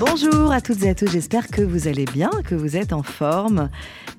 [0.00, 3.02] Bonjour à toutes et à tous, j'espère que vous allez bien, que vous êtes en
[3.02, 3.68] forme.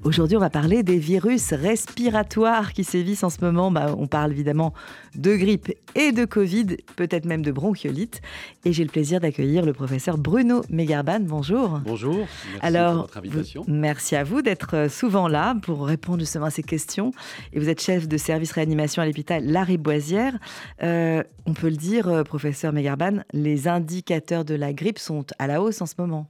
[0.04, 3.71] Aujourd'hui, on va parler des virus respiratoires qui sévissent en ce moment.
[3.71, 4.75] Bah, on parle évidemment
[5.15, 8.21] de grippe et de Covid, peut-être même de bronchiolite.
[8.63, 11.20] Et j'ai le plaisir d'accueillir le professeur Bruno Megarban.
[11.21, 11.81] Bonjour.
[11.84, 12.16] Bonjour.
[12.17, 13.63] Merci Alors, pour votre invitation.
[13.67, 17.11] merci à vous d'être euh, souvent là pour répondre justement à ces questions.
[17.53, 20.38] Et vous êtes chef de service réanimation à l'hôpital Lariboisière.
[20.84, 25.48] Euh, on peut le dire, euh, professeur Megarban, les indicateurs de la grippe sont à
[25.48, 26.27] la hausse en ce moment.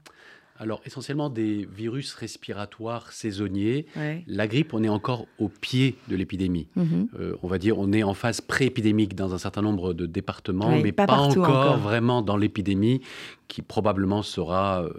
[0.61, 3.87] Alors, essentiellement des virus respiratoires saisonniers.
[3.95, 4.23] Ouais.
[4.27, 6.67] La grippe, on est encore au pied de l'épidémie.
[6.75, 7.07] Mhm.
[7.19, 10.69] Euh, on va dire, on est en phase pré-épidémique dans un certain nombre de départements,
[10.69, 11.77] mais pas pas, partout encore, encore.
[11.79, 13.01] vraiment dans l'épidémie
[13.47, 14.91] qui probablement sera euh,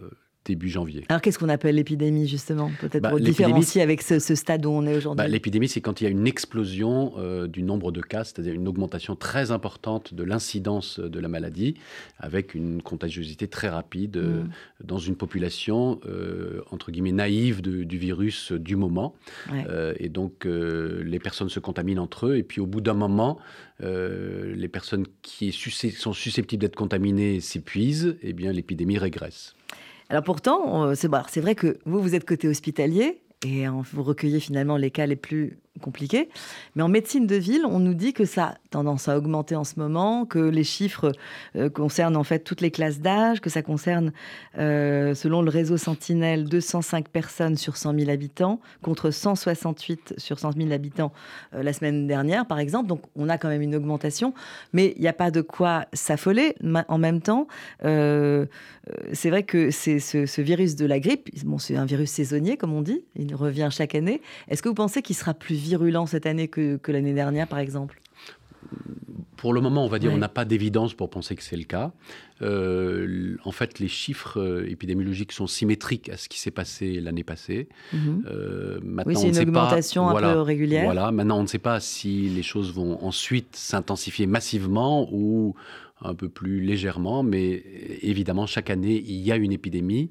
[0.45, 1.05] début janvier.
[1.09, 4.70] Alors qu'est-ce qu'on appelle l'épidémie justement Peut-être Bah, pour différencier avec ce, ce stade où
[4.70, 5.16] on est aujourd'hui?
[5.18, 8.52] Bah, L'épidémie, c'est quand il y a une explosion euh, du nombre de cas, c'est-à-dire
[8.55, 11.74] une augmentation très importante de l'incidence de la maladie,
[12.18, 14.48] avec une contagiosité très rapide euh, Mm.
[14.85, 19.15] dans une population, euh, entre guillemets, naïve de- du virus du moment.
[19.51, 19.65] Ouais.
[19.98, 23.38] Et donc, les personnes se contaminent entre eux, et puis au bout d'un moment,
[23.80, 29.54] les personnes qui sont susceptibles d'être contaminées s'épuisent, et bien l'épidémie régresse.
[30.13, 34.41] Alors pourtant, euh, alors c'est vrai que vous, vous êtes côté hospitalier et vous recueillez
[34.41, 36.28] finalement les cas les plus compliqués.
[36.76, 39.65] Mais en médecine de ville, on nous dit que ça a tendance à augmenter en
[39.65, 41.12] ce moment, que les chiffres
[41.56, 44.12] euh, concernent en fait toutes les classes d'âge, que ça concerne,
[44.59, 50.56] euh, selon le réseau Sentinelle, 205 personnes sur 100 000 habitants, contre 168 sur 100
[50.56, 51.12] 000 habitants
[51.54, 52.88] euh, la semaine dernière, par exemple.
[52.88, 54.34] Donc on a quand même une augmentation,
[54.73, 56.54] mais il n'y a pas de quoi s'affoler.
[56.88, 57.46] En même temps,
[57.82, 62.57] c'est vrai que c'est ce, ce virus de la grippe, bon, c'est un virus saisonnier,
[62.57, 64.20] comme on dit, il revient chaque année.
[64.48, 67.59] Est-ce que vous pensez qu'il sera plus virulent cette année que, que l'année dernière, par
[67.59, 68.00] exemple
[69.37, 71.65] Pour le moment, on va dire, on n'a pas d'évidence pour penser que c'est le
[71.65, 71.93] cas.
[72.43, 77.25] Euh, en fait, les chiffres euh, épidémiologiques sont symétriques à ce qui s'est passé l'année
[77.25, 77.69] passée.
[77.92, 78.25] Mhm.
[78.28, 80.84] Euh, maintenant, Oui, c'est ne une sait pas- augmentation un voilà, peu régulière.
[80.84, 81.10] Voilà.
[81.12, 85.54] Maintenant, on ne sait pas si les choses vont ensuite s'intensifier massivement ou
[86.04, 87.62] un peu plus légèrement, mais
[88.03, 90.09] évidemment, chaque année, il y a une épidémie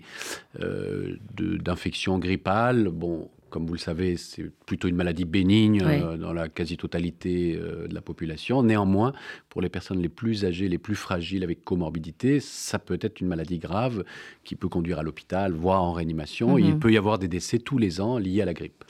[0.62, 2.88] euh, d'infection grippale.
[2.90, 5.94] Bon, comme vous le savez, c'est plutôt une maladie bénigne Oui.
[6.02, 8.64] euh, dans la quasi-totalité euh, de la population.
[8.64, 9.14] Néanmoins,
[9.50, 13.28] pour les personnes les plus âgées, les plus fragiles avec comorbidité, ça peut être une
[13.28, 14.04] maladie grave
[14.44, 16.58] qui peut conduire à l'hôpital, voire en réanimation.
[16.58, 16.66] Mhm.
[16.66, 18.84] il peut y avoir des décès tous les ans liés à la grippe.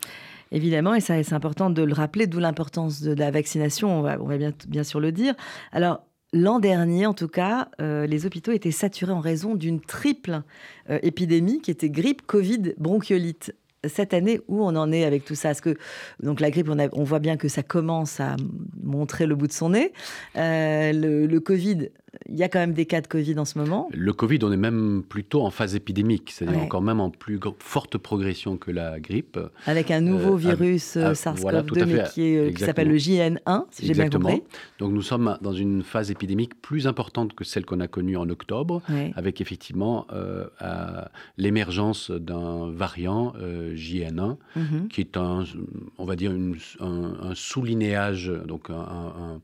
[0.52, 4.22] Évidemment, et ça, c'est important de le rappeler, d'où l'importance de la vaccination, on va,
[4.22, 5.34] on va bien, bien sûr le dire.
[5.72, 10.42] Alors, l'an dernier, en tout cas, euh, les hôpitaux étaient saturés en raison d'une triple
[10.90, 13.56] euh, épidémie qui était grippe, Covid, bronchiolite.
[13.88, 15.52] Cette année, où on en est avec tout ça?
[15.52, 15.76] Est-ce que
[16.22, 18.36] donc la grippe, on, voit bien que ça commence à
[18.84, 19.92] montrer le bout de son nez.
[20.36, 21.90] Euh, le Covid,
[22.32, 23.90] il y a quand même des cas de Covid en ce moment.
[23.94, 26.66] Le Covid, on est même plutôt en phase épidémique, c'est-à-dire Ouais.
[26.66, 29.38] encore même en plus forte progression que la grippe.
[29.66, 32.38] Avec un nouveau Euh, virus euh, ah, SARS-CoV-2, voilà, tout à mais fait, qui, est,
[32.38, 34.42] euh, qui s'appelle le JN1, si j'ai bien compris.
[34.80, 38.30] Donc nous sommes dans une phase épidémique plus importante que celle qu'on a connue en
[38.30, 39.12] octobre, Ouais.
[39.16, 40.08] avec effectivement
[41.38, 44.88] l'émergence d'un variant euh, JN1, Mhm.
[44.90, 45.44] qui est un,
[45.98, 49.42] on va dire, une- un, un sous-linéage, donc un, un-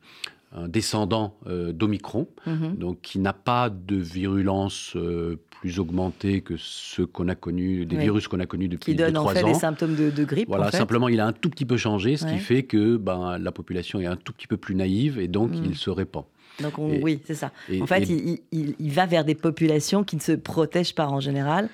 [0.53, 2.75] un descendant euh, d'Omicron, Mhm.
[2.77, 7.95] donc qui n'a pas de virulence euh, plus augmentée que ceux qu'on a connus, des
[7.97, 8.03] Oui.
[8.03, 9.47] virus qu'on a connus depuis qui deux, donne en trois fait ans.
[9.47, 10.47] les symptômes de, de grippe.
[10.47, 10.77] Voilà, en fait.
[10.77, 12.33] simplement il a un tout petit peu changé, ce Ouais.
[12.33, 15.51] qui fait que ben, la population est un tout petit peu plus naïve et donc
[15.51, 15.65] Mm.
[15.65, 16.23] il se répand.
[16.61, 17.51] Donc on- Et- oui, c'est ça.
[17.69, 21.07] Et- en fait, il, il- il va vers des populations qui ne se protègent pas
[21.07, 21.69] en général.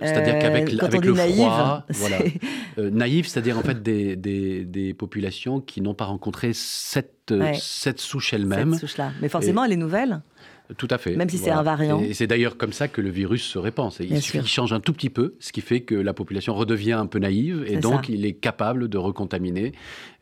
[0.00, 2.18] c'est-à-dire Euh, qu'avec avec le naïve, froid, voilà.
[2.78, 7.40] Euh, naïve, c'est-à-dire en fait des, des, des populations qui n'ont pas rencontré cette, euh,
[7.40, 7.52] Ouais.
[7.60, 8.74] cette souche cette elle-même.
[8.74, 9.12] souche-là.
[9.20, 10.22] Mais forcément, elle est nouvelle.
[10.78, 11.16] Tout à fait.
[11.16, 12.00] Même si c'est un variant.
[12.00, 13.92] Et c'est d'ailleurs comme ça que le virus se répand.
[14.00, 17.04] Il suffit change un tout petit peu, ce qui fait que la population redevient un
[17.06, 18.12] peu naïve et donc ça.
[18.12, 19.72] il est capable de recontaminer.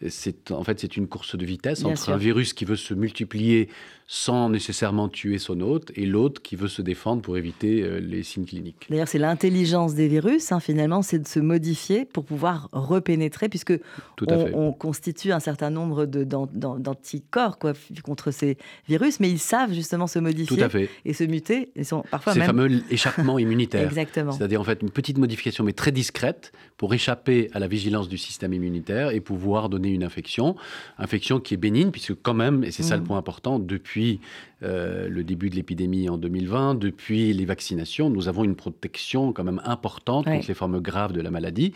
[0.09, 2.15] C'est en fait c'est une course de vitesse Bien entre sûr.
[2.15, 3.69] un virus qui veut se multiplier
[4.12, 8.25] sans nécessairement tuer son hôte et l'autre qui veut se défendre pour éviter euh, les
[8.25, 8.88] signes cliniques.
[8.90, 13.79] D'ailleurs, c'est l'intelligence des virus, hein, finalement, c'est de se modifier pour pouvoir repénétrer, puisque
[14.17, 14.52] Tout à on, fait.
[14.52, 17.61] on constitue un certain nombre d'anticorps
[18.02, 18.58] contre ces
[18.88, 20.90] virus, mais ils savent justement se modifier Tout à fait.
[21.05, 21.70] et se muter.
[21.76, 22.49] Ils sont parfois Ces même...
[22.49, 23.87] fameux échappements immunitaires.
[23.87, 24.32] Exactement.
[24.32, 28.19] C'est-à-dire en fait une petite modification mais très discrète pour échapper à la vigilance du
[28.19, 30.56] système immunitaire et pouvoir donner une infection,
[30.99, 34.20] infection qui est bénigne puisque quand même, et c'est ça le point important, depuis puis
[34.62, 39.45] euh, le début de l'épidémie en 2020, depuis les vaccinations, nous avons une protection quand
[39.45, 41.73] même importante contre les formes graves de la maladie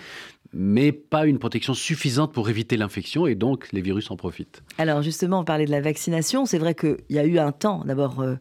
[0.54, 4.62] mais pas une protection suffisante pour éviter l'infection et donc les virus en profitent.
[4.78, 6.46] Alors justement, on parlait de la vaccination.
[6.46, 8.36] C'est vrai qu'il y a eu un temps, d'abord, euh,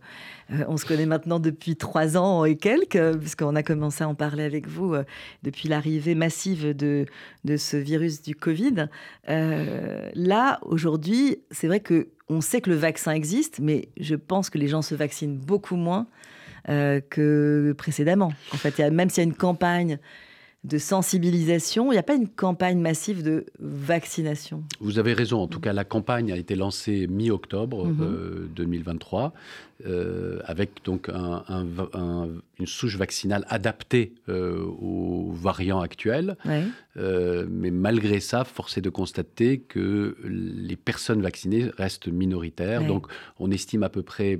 [0.52, 4.16] euh, on se connaît maintenant depuis trois ans et quelques, puisqu'on a commencé à en
[4.16, 5.04] parler avec vous euh,
[5.42, 7.08] depuis l'arrivée massive de,
[7.46, 8.88] de ce virus du Covid.
[9.28, 14.58] là, aujourd'hui, c'est vrai que on sait que le vaccin existe, mais je pense que
[14.58, 16.08] les gens se vaccinent beaucoup moins
[16.68, 18.32] que précédemment.
[18.54, 20.00] En fait, même s'il y a une campagne
[20.64, 21.92] de sensibilisation.
[21.92, 24.64] Il n'y a pas une campagne massive de vaccination?
[24.80, 25.42] Vous avez raison.
[25.42, 27.88] En tout cas, la campagne a été lancée mi-octobre
[28.56, 29.32] 2023 mhm.
[29.86, 36.38] euh, euh, avec donc une souche vaccinale adaptée euh, aux variants actuels.
[36.96, 42.86] mais malgré ça, force est de constater que les personnes vaccinées restent minoritaires.
[42.86, 43.08] Donc,
[43.40, 44.40] on estime à peu près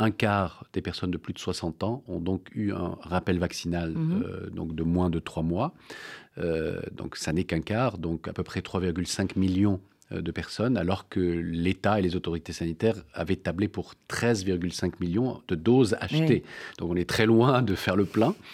[0.00, 3.92] un quart des personnes de plus de 60 ans ont donc eu un rappel vaccinal
[3.92, 4.22] mhm.
[4.24, 5.74] euh, donc de moins de trois mois.
[6.38, 11.08] Euh, donc ça n'est qu'un quart, donc à peu près 3,5 millions de personnes, alors
[11.08, 16.42] que l'État et les autorités sanitaires avaient tablé pour 13,5 millions de doses achetées.
[16.78, 18.34] Donc on est très loin de faire le plein.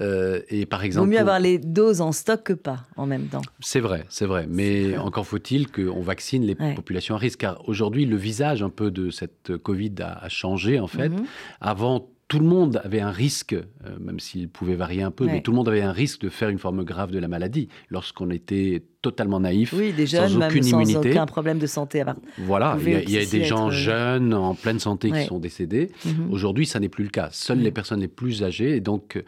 [0.00, 3.26] Euh, et par exemple, vaut mieux avoir les doses en stock que pas en même
[3.26, 3.42] temps.
[3.60, 4.46] C'est vrai, c'est vrai.
[4.48, 8.90] Mais encore faut-il qu'on vaccine les populations à risque, car aujourd'hui le visage un peu
[8.90, 11.08] de cette Covid a, changé en fait.
[11.08, 11.24] Mhm.
[11.60, 15.40] Avant tout le monde avait un risque, euh, même s'il pouvait varier un peu, mais
[15.40, 18.28] tout le monde avait un risque de faire une forme grave de la maladie lorsqu'on
[18.30, 21.10] était totalement naïf, oui, des jeunes, sans aucune sans immunité.
[21.12, 22.04] aucun problème de santé.
[22.36, 25.90] Voilà, il y a, des gens euh, jeunes, en pleine santé, qui sont décédés.
[26.04, 26.30] Mhm.
[26.30, 27.30] Aujourd'hui, ça n'est plus le cas.
[27.32, 29.22] Seules les personnes les plus âgées et donc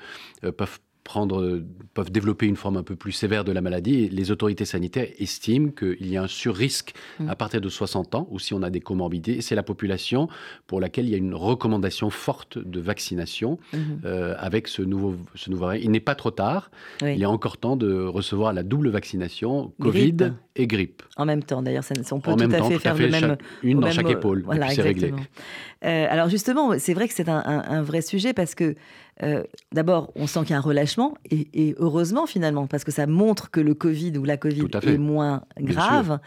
[0.44, 0.79] euh, peuvent
[1.11, 1.61] prendre,
[1.93, 4.05] peuvent développer une forme un peu plus sévère de la maladie.
[4.05, 7.29] Et les autorités sanitaires estiment qu'il y a un surrisque mm.
[7.29, 9.41] à partir de 60 ans, ou si on a des comorbidités.
[9.41, 10.29] C'est la population
[10.69, 13.79] pour laquelle il y a une recommandation forte de vaccination mm-hmm.
[14.05, 15.73] euh, avec ce nouveau, ce nouveau.
[15.73, 16.71] Il n'est pas trop tard.
[17.03, 21.03] Il est encore temps de recevoir la double vaccination Covid et grippe.
[21.17, 23.37] En même temps, d'ailleurs, on peut tout à fait faire le même.
[23.65, 24.43] Une dans chaque épaule.
[24.45, 25.12] Voilà, c'est réglé.
[25.83, 28.75] Euh, alors justement, c'est vrai que c'est un, vrai sujet parce que
[29.23, 33.07] euh, d'abord, on sent qu'il y a un relâchement, et, heureusement finalement, parce que ça
[33.07, 36.21] montre que le Covid ou la Covid est moins grave.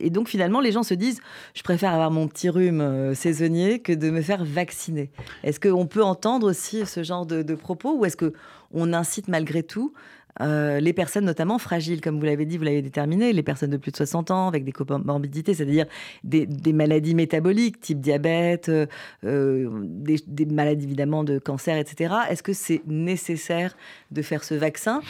[0.00, 1.20] et donc finalement, les gens se disent,
[1.54, 5.10] je préfère avoir mon petit rhume euh, saisonnier que de me faire vacciner.
[5.42, 9.62] Est-ce qu'on peut entendre aussi ce genre de, de propos, ou est-ce qu'on incite malgré
[9.62, 9.92] tout
[10.40, 13.76] euh, les personnes notamment fragiles, comme vous l'avez dit, vous l'avez déterminé, les personnes de
[13.76, 15.86] plus de 60 ans avec des comorbidités, c'est-à-dire
[16.24, 18.86] des, maladies métaboliques, type diabète, euh,
[19.24, 22.14] euh, des, maladies évidemment de cancer, etc.
[22.30, 23.76] Est-ce que c'est nécessaire
[24.10, 25.00] de faire ce vaccin?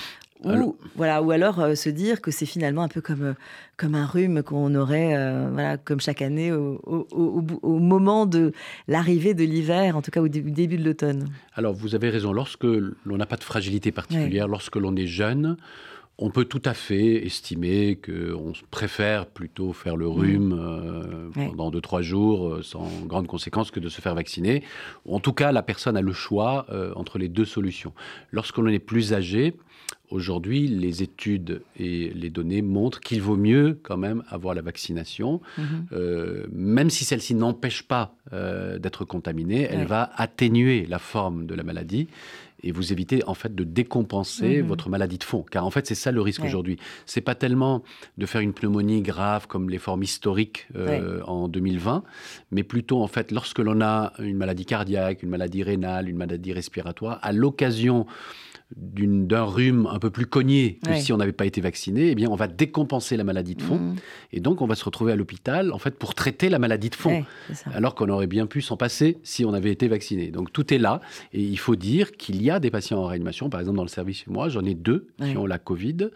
[0.44, 3.34] Ou, voilà, ou alors euh, se dire que c'est finalement un peu comme, euh,
[3.76, 8.52] comme un rhume qu'on aurait, euh, voilà, comme chaque année, au, au, moment de
[8.88, 11.28] l'arrivée de l'hiver, en tout cas au début de l'automne.
[11.54, 12.32] Alors, vous avez raison.
[12.32, 15.56] Lorsque l'on n'a pas de fragilité particulière, lorsque l'on est jeune,
[16.18, 20.54] on peut tout à fait estimer qu'on préfère plutôt faire le rhume
[21.34, 21.46] mmh.
[21.48, 24.62] pendant 2-3 jours sans grande conséquence que de se faire vacciner.
[25.08, 27.94] En tout cas, la personne a le choix entre les deux solutions.
[28.32, 29.54] Lorsqu'on est plus âgé,
[30.10, 35.40] Aujourd'hui, les études et les données montrent qu'il vaut mieux quand même avoir la vaccination,
[35.56, 35.64] mhm.
[35.92, 41.54] euh, même si celle-ci n'empêche pas euh, d'être contaminée, elle va atténuer la forme de
[41.54, 42.08] la maladie
[42.62, 44.68] et vous éviter en fait de décompenser mhm.
[44.68, 45.44] votre maladie de fond.
[45.48, 46.76] Car en fait, c'est ça le risque aujourd'hui.
[47.06, 47.82] C'est pas tellement
[48.18, 52.02] de faire une pneumonie grave comme les formes historiques euh, en 2020,
[52.50, 56.52] mais plutôt en fait lorsque l'on a une maladie cardiaque, une maladie rénale, une maladie
[56.52, 58.06] respiratoire, à l'occasion
[58.76, 62.28] d'un rhume un peu plus cogné que si on n'avait pas été vacciné, eh bien,
[62.30, 63.78] on va décompenser la maladie de fond.
[63.78, 63.96] Mmh.
[64.32, 66.94] Et donc, on va se retrouver à l'hôpital, en fait, pour traiter la maladie de
[66.94, 67.24] fond.
[67.72, 70.30] alors qu'on aurait bien pu s'en passer si on avait été vacciné.
[70.30, 71.00] Donc, tout est là.
[71.32, 73.50] Et il faut dire qu'il y a des patients en réanimation.
[73.50, 76.10] Par exemple, dans le service chez moi, j'en ai deux qui ont la Covid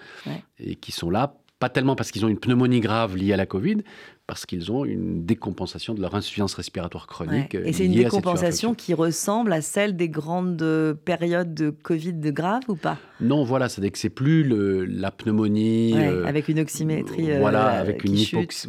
[0.58, 3.46] et qui sont là pas tellement parce qu'ils ont une pneumonie grave liée à la
[3.46, 3.78] Covid,
[4.26, 7.54] parce qu'ils ont une décompensation de leur insuffisance respiratoire chronique.
[7.54, 12.60] Et c'est une décompensation qui ressemble à celle des grandes périodes de Covid de grave
[12.68, 12.98] ou pas?
[13.22, 17.68] Non, voilà, c'est que c'est plus le, la pneumonie euh, avec une oxymétrie, euh, voilà,
[17.68, 18.14] avec une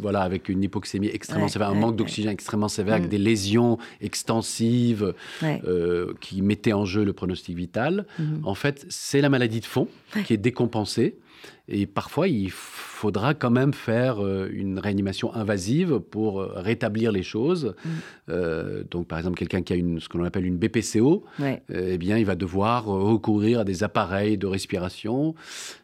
[0.00, 3.10] voilà, avec une hypoxémie extrêmement sévère, un manque d'oxygène extrêmement sévère, avec mm.
[3.10, 5.12] des lésions extensives
[5.42, 8.06] euh, qui mettaient en jeu le pronostic vital.
[8.18, 8.24] Mm-hmm.
[8.44, 9.86] En fait, c'est la maladie de fond
[10.24, 11.18] qui est décompensée
[11.68, 17.24] Et parfois, il faudra quand même faire euh, une réanimation invasive pour euh, rétablir les
[17.24, 17.74] choses.
[17.84, 17.88] Mm.
[18.30, 21.24] Euh, donc, par exemple, quelqu'un qui a une, ce qu'on appelle une BPCO,
[21.68, 25.34] eh bien, il va devoir recourir à des appareils de respiration.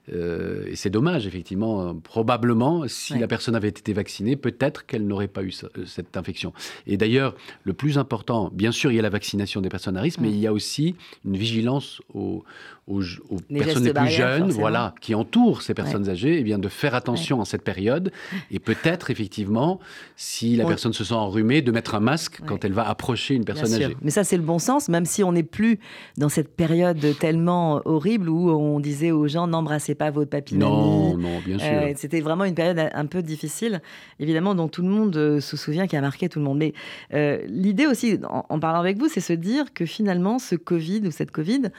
[0.08, 1.94] et c'est dommage, effectivement.
[1.94, 5.52] Probablement, si la personne avait été vaccinée, peut-être qu'elle n'aurait pas eu
[5.86, 6.52] cette infection.
[6.86, 7.34] Et d'ailleurs,
[7.64, 10.30] le plus important, bien sûr, il y a la vaccination des personnes à risque, mais
[10.30, 12.44] il y a aussi une vigilance aux,
[12.88, 13.00] aux,
[13.48, 16.94] personnes les plus jeunes, voilà, qui entourent ces personnes âgées, et eh bien de faire
[16.94, 18.12] attention en cette période
[18.50, 19.80] et peut-être effectivement,
[20.16, 23.44] si la personne se sent enrhumée, de mettre un masque quand elle va approcher une
[23.44, 23.96] personne âgée.
[24.02, 25.78] Mais ça c'est le bon sens, même si on n'est plus
[26.16, 30.56] dans cette période tellement horrible où on disait aux gens n'embrassez pas votre papy.
[30.56, 31.68] Non, non, bien sûr.
[31.70, 33.80] Euh, c'était vraiment une période un peu difficile,
[34.18, 36.58] évidemment, dont tout le monde euh, se souvient, qui a marqué tout le monde.
[36.58, 36.72] Mais
[37.14, 41.10] euh, l'idée aussi, en, parlant avec vous, c'est se dire que finalement, ce Covid ou
[41.10, 41.70] cette Covid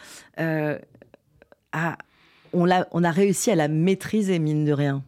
[2.54, 5.04] on, a, on a réussi à la maîtriser, mine de rien.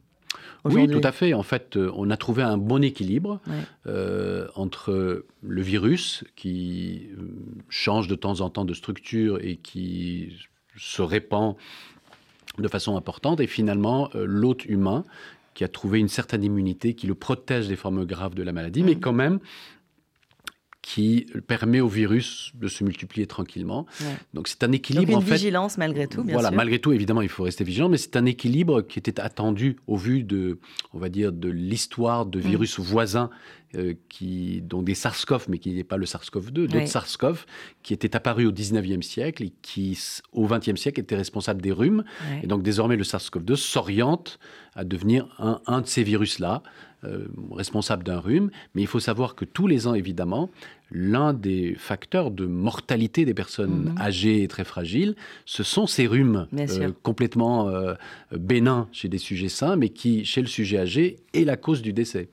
[0.65, 1.33] Oui, tout à fait.
[1.33, 3.39] En fait, euh, on a trouvé un bon équilibre
[3.85, 7.27] euh, entre le virus qui euh,
[7.69, 10.33] change de temps en temps de structure et qui
[10.75, 11.55] se répand
[12.57, 15.03] de façon importante, et finalement l'hôte humain
[15.53, 18.81] qui a trouvé une certaine immunité qui le protège des formes graves de la maladie,
[18.81, 19.39] mais quand même
[20.85, 23.87] qui permet au virus de se multiplier tranquillement.
[24.35, 25.13] Donc c'est un équilibre.
[25.13, 27.97] Donc une vigilance malgré tout, bien voilà, malgré tout, évidemment, il faut rester vigilant, mais
[27.97, 30.59] c'est un équilibre qui était attendu au vu de,
[30.93, 32.43] on va dire, de l'histoire de mm.
[32.43, 33.31] virus voisins
[33.73, 37.45] euh, qui, donc des SARS-CoV, mais qui n'est pas le SARS-CoV-2, d'autres SARS-CoV
[37.81, 39.99] qui étaient apparus au 19e siècle et qui,
[40.33, 42.03] au 20e siècle, étaient responsables des rhumes.
[42.43, 44.37] Et donc désormais, le SARS-CoV-2 s'oriente
[44.75, 46.61] à devenir un, un de ces virus-là,
[47.05, 48.49] euh, responsable d'un rhume.
[48.73, 50.49] Mais il faut savoir que tous les ans, évidemment,
[50.91, 53.97] l'un des facteurs de mortalité des personnes mhm.
[53.99, 57.71] âgées et très fragiles, ce sont ces rhumes euh, complètement
[58.31, 61.93] bénins chez des sujets sains, mais qui, chez le sujet âgé, est la cause du
[61.93, 62.29] décès.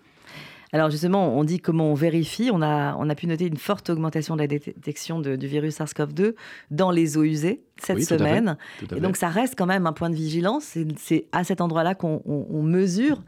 [0.74, 2.50] Alors justement, on dit comment on vérifie.
[2.52, 6.34] On a, on a pu noter une forte augmentation de la détection du virus SARS-CoV-2
[6.70, 8.56] dans les eaux usées cette semaine.
[8.94, 10.76] et donc ça reste quand même un point de vigilance.
[10.96, 13.22] C'est à cet endroit-là qu'on mesure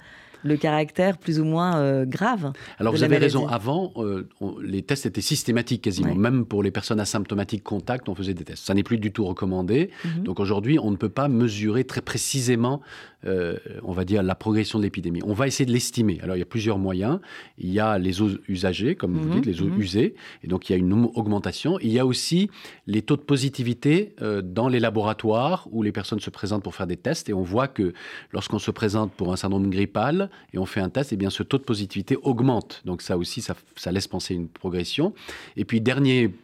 [0.45, 2.53] le caractère plus ou moins euh, grave.
[2.79, 4.29] Alors vous avez raison, avant, euh,
[4.63, 8.67] les tests étaient systématiques quasiment, même pour les personnes asymptomatiques contact, on faisait des tests.
[8.67, 9.91] Ça n'est plus du tout recommandé.
[10.05, 10.23] Mhm.
[10.25, 12.83] Donc aujourd'hui, on ne peut pas mesurer très précisément,
[13.27, 15.21] euh, on va dire, la progression de l'épidémie.
[15.25, 16.21] On va essayer de l'estimer.
[16.23, 17.21] Alors il y a plusieurs moyens.
[17.57, 19.35] Il y a les eaux usagées, comme vous mhm.
[19.37, 19.81] dites, les eaux mhm.
[19.81, 21.79] usées, et donc il y a une augmentation.
[21.81, 22.51] Il y a aussi
[22.87, 26.99] les taux de positivité dans les laboratoires où les personnes se présentent pour faire des
[26.99, 27.95] tests, et on voit que
[28.33, 31.31] lorsqu'on se présente pour un syndrome grippal, et on fait un test, et eh bien
[31.31, 32.83] ce taux de positivité augmente.
[32.85, 35.15] Donc ça aussi, ça, laisse penser une progression.
[35.57, 36.35] Et puis dernier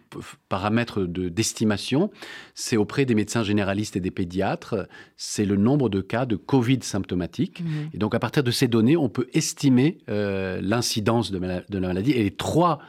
[0.49, 2.11] paramètre d'estimation,
[2.55, 6.81] c'est auprès des médecins généralistes et des pédiatres, c'est le nombre de cas de Covid
[6.83, 7.61] symptomatiques.
[7.61, 7.67] Mmh.
[7.95, 11.89] Et donc à partir de ces données, on peut estimer euh, l'incidence de, de la
[11.89, 12.13] maladie.
[12.13, 12.81] Et les trois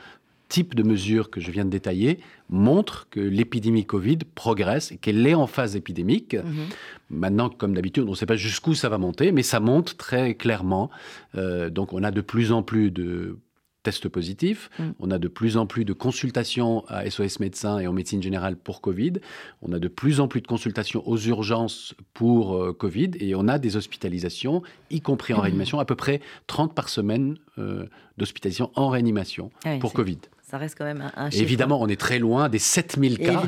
[0.52, 2.20] type de mesures que je viens de détailler
[2.52, 6.36] montre que l'épidémie Covid progresse et qu'elle est en phase épidémique.
[6.36, 6.68] Mhm.
[7.10, 10.36] Maintenant, comme d'habitude, on ne sait pas jusqu'où ça va monter, mais ça monte très
[10.36, 10.90] clairement.
[11.36, 13.38] Euh, donc, on a de plus en plus de
[13.84, 14.70] tests positifs.
[14.80, 14.84] Mm.
[15.00, 18.56] On a de plus en plus de consultations à SOS médecins et en médecine générale
[18.56, 19.14] pour Covid.
[19.62, 23.48] On a de plus en plus de consultations aux urgences pour euh, Covid et on
[23.48, 25.42] a des hospitalisations, y compris en mm.
[25.42, 27.86] réanimation, à peu près 30 par semaine euh,
[28.18, 30.20] d'hospitalisation en réanimation ah pour Covid
[30.52, 31.44] ça reste quand même un, chiffre.
[31.44, 33.42] Évidemment, on est très loin des 7000 cas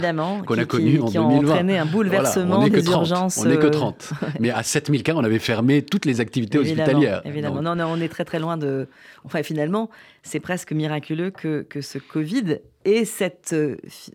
[0.45, 1.19] qu'on a connus en 2020.
[1.19, 3.39] ont entraîné un bouleversement des urgences.
[3.39, 4.09] On n'est que 30.
[4.23, 7.21] Euh, Mais à 7000 cas, on avait fermé toutes les activités hospitalières.
[7.25, 8.87] Évidemment, non, non, on est très très loin de...
[9.25, 9.89] Enfin, finalement,
[10.21, 13.53] c'est presque miraculeux que, que ce Covid ait cette,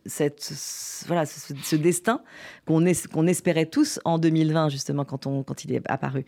[0.06, 0.52] cette,
[1.06, 2.22] voilà, ce, destin
[2.66, 6.24] qu'on qu'on espérait tous en 2020, justement, quand, on, quand il est apparu.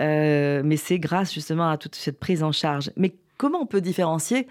[0.00, 2.90] Euh, mais c'est grâce justement à toute cette prise en charge.
[2.96, 4.46] Mais comment on peut différencier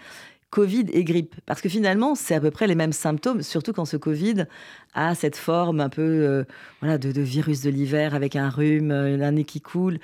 [0.50, 1.36] Covid et grippe.
[1.46, 4.46] Parce que finalement, c'est à peu près les mêmes symptômes, surtout quand ce Covid
[4.94, 6.44] a cette forme un peu euh,
[6.82, 10.00] voilà, de, virus de l'hiver avec un rhume, euh, un nez qui coule,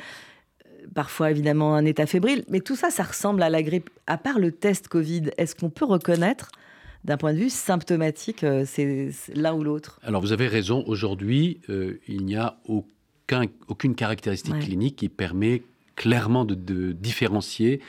[0.65, 2.45] euh, parfois évidemment un état fébrile.
[2.49, 3.89] Mais tout ça, ça ressemble à la grippe.
[4.05, 6.51] À part le test Covid, est-ce qu'on peut reconnaître
[7.03, 9.99] d'un point de vue symptomatique, c'est l'un ou l'autre?
[10.01, 11.61] Alors vous avez raison, aujourd'hui,
[12.07, 15.61] il n'y a aucun, aucune caractéristique clinique qui permet
[15.95, 17.79] clairement de, de différencier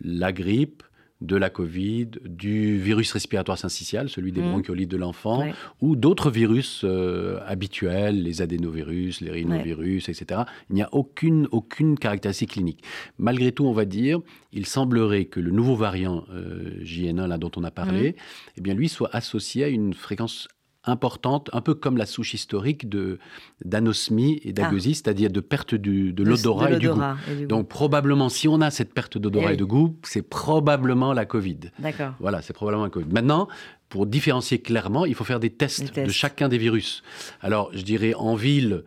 [0.00, 0.82] la grippe
[1.20, 4.50] de la Covid, du virus respiratoire syncytial, celui des mmh.
[4.50, 5.44] bronchiolites de l'enfant,
[5.80, 10.42] ou d'autres virus euh, habituels, les adénovirus, les rhinovirus, etc.
[10.70, 12.84] Il n'y a aucune, aucune caractéristique clinique.
[13.18, 14.20] Malgré tout, on va dire,
[14.52, 18.14] il semblerait que le nouveau variant euh, JN1, là, dont on a parlé, mmh.
[18.58, 20.48] eh bien, lui soit associé à une fréquence
[20.88, 23.18] importante, un peu comme la souche historique de
[23.64, 26.94] d'anosmie et d'agueusie, c'est-à-dire de perte du- de l'odorat et du goût.
[26.94, 27.46] l'odorat et du goût.
[27.48, 31.24] Donc probablement, si on a cette perte d'odorat Eh et de goût, c'est probablement la
[31.26, 31.58] Covid.
[31.78, 32.14] D'accord.
[32.20, 33.06] Voilà, c'est probablement la Covid.
[33.12, 33.48] Maintenant,
[33.88, 36.06] pour différencier clairement, il faut faire des tests, Des tests.
[36.06, 37.02] de chacun des virus.
[37.40, 38.84] Alors, je dirais en ville,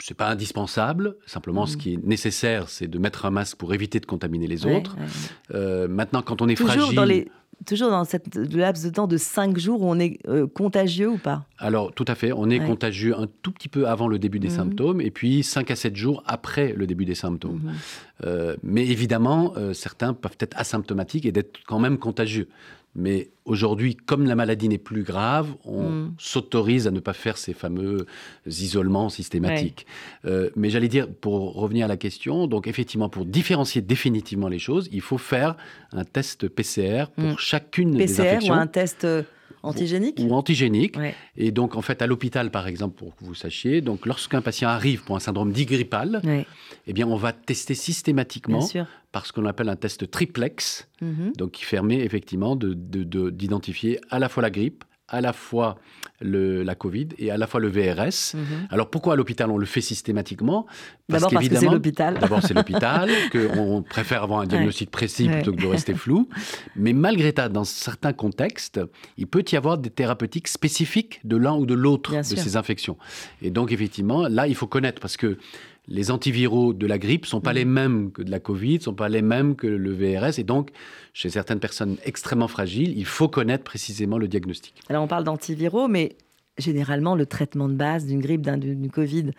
[0.00, 1.16] c'est pas indispensable.
[1.26, 1.80] Simplement, ce Mhm.
[1.82, 4.96] qui est nécessaire, c'est de mettre un masque pour éviter de contaminer les Ouais, autres.
[4.96, 5.06] ouais.
[5.54, 7.28] Euh, maintenant, quand on est Toujours fragile, dans les
[7.66, 11.18] toujours dans cette laps de temps de 5 jours où on est euh, contagieux ou
[11.18, 11.44] pas?
[11.58, 12.64] Alors tout à fait, on est Ouais.
[12.66, 14.54] contagieux un tout petit peu avant le début des Mhm.
[14.54, 17.60] symptômes et puis 5 à 7 jours après le début des symptômes.
[17.62, 17.72] Mhm.
[18.24, 22.48] Euh, mais évidemment, euh, certains peuvent être asymptomatiques et d'être quand même contagieux.
[22.96, 26.14] Mais aujourd'hui, comme la maladie n'est plus grave, on Mm.
[26.18, 28.06] s'autorise à ne pas faire ces fameux
[28.46, 29.86] isolements systématiques.
[30.24, 34.58] Euh, mais j'allais dire, pour revenir à la question, donc effectivement, pour différencier définitivement les
[34.58, 35.56] choses, il faut faire
[35.92, 37.38] un test PCR pour Mm.
[37.38, 38.54] chacune des PCR ou infections.
[38.54, 39.22] un test euh,
[39.62, 40.96] antigénique ou antigénique.
[40.96, 41.14] Ouais.
[41.36, 44.68] Et donc, en fait, à l'hôpital, par exemple, pour que vous sachiez, donc lorsqu'un patient
[44.68, 46.46] arrive pour un syndrome dit grippal, Ouais,
[46.86, 48.60] eh bien, on va tester systématiquement
[49.12, 51.32] par ce qu'on appelle un test triplex, Mhm.
[51.36, 55.32] donc qui permet effectivement de- de- de- d'identifier à la fois la grippe, à la
[55.32, 55.76] fois
[56.22, 58.34] le- la Covid et à la fois le VRS.
[58.34, 58.42] Mhm.
[58.70, 60.66] Alors pourquoi à l'hôpital on le fait systématiquement?
[61.08, 62.18] D'abord parce que c'est l'hôpital.
[62.18, 65.36] D'abord c'est l'hôpital, qu'on préfère avoir un diagnostic précis Ouais.
[65.36, 66.28] plutôt que de rester flou.
[66.76, 68.80] Mais malgré ça, dans certains contextes,
[69.16, 72.38] il peut y avoir des thérapeutiques spécifiques de l'un ou de l'autre de sûr.
[72.38, 72.98] ces infections.
[73.42, 75.38] Et donc effectivement, là il faut connaître parce que
[75.90, 77.56] les antiviraux de la grippe sont pas Mhm.
[77.56, 80.70] les mêmes que de la Covid, sont pas les mêmes que le VRS, et donc
[81.12, 84.74] chez certaines personnes extrêmement fragiles, il faut connaître précisément le diagnostic.
[84.88, 86.16] Alors on parle d'antiviraux, mais
[86.58, 89.32] généralement le traitement de base d'une grippe, d'un- d'une Covid,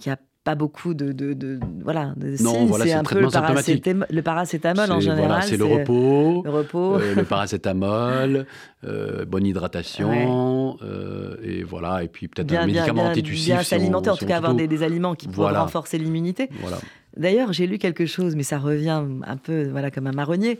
[0.00, 0.18] qui a
[0.50, 4.98] pas beaucoup de, de, de- voilà Non, voilà, c'est un peu le, paracétam- paracétamol en
[5.00, 5.26] général.
[5.26, 6.96] voilà, c'est le repos, Le repos.
[6.98, 8.46] euh, le paracétamol,
[8.84, 13.46] euh, bonne hydratation, euh, et voilà, et puis peut-être bien, un bien, médicament bien, antitusif.
[13.54, 15.62] bien si on- s'alimenter, en tout cas avoir des, des aliments qui pourraient Voilà.
[15.62, 16.48] renforcer l'immunité.
[16.60, 16.78] Voilà.
[17.16, 20.58] D'ailleurs, j'ai lu quelque chose, mais ça revient un peu voilà, comme un marronnier.